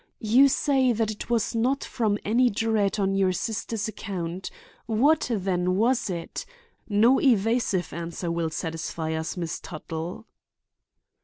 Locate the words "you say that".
0.23-1.11